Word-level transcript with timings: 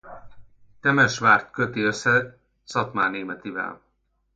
Temesvárt 0.81 1.51
köti 1.51 1.81
össze 1.81 2.37
Szatmárnémetivel. 2.63 3.81